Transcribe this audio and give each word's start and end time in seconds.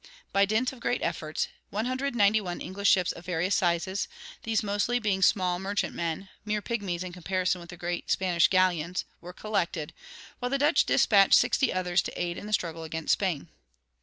By 0.33 0.45
dint 0.45 0.73
of 0.73 0.79
great 0.79 1.03
efforts, 1.03 1.47
191 1.69 2.59
English 2.59 2.89
ships 2.89 3.11
of 3.11 3.23
various 3.23 3.53
sizes, 3.53 4.07
these 4.41 4.63
mostly 4.63 4.97
being 4.97 5.21
small 5.21 5.59
merchantmen 5.59 6.27
mere 6.43 6.59
pygmies 6.59 7.03
in 7.03 7.13
comparison 7.13 7.61
with 7.61 7.69
the 7.69 7.77
great 7.77 8.09
Spanish 8.09 8.47
galleons 8.47 9.05
were 9.21 9.31
collected, 9.31 9.93
while 10.39 10.49
the 10.49 10.57
Dutch 10.57 10.87
dispatched 10.87 11.35
sixty 11.35 11.71
others 11.71 12.01
to 12.01 12.19
aid 12.19 12.35
in 12.39 12.47
the 12.47 12.53
struggle 12.53 12.81
against 12.83 13.13
Spain. 13.13 13.49